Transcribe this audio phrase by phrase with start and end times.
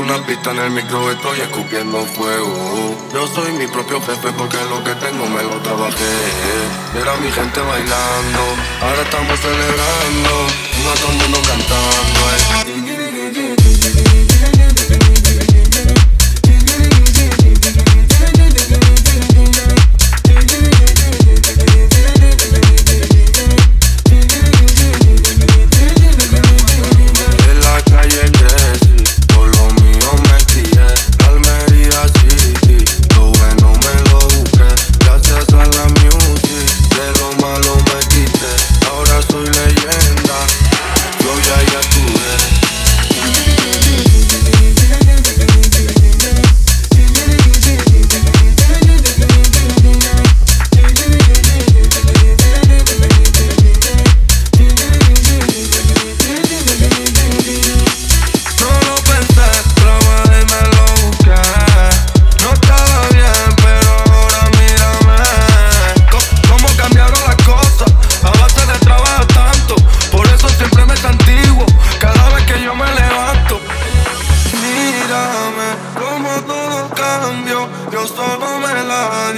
[0.00, 2.96] una pista en el micro, estoy escupiendo fuego.
[3.12, 6.14] Yo soy mi propio jefe porque lo que tengo me lo trabajé.
[7.00, 8.40] Era mi gente bailando,
[8.80, 10.46] ahora estamos celebrando.
[10.84, 12.80] No todo el mundo cantando.
[12.80, 12.83] Eh.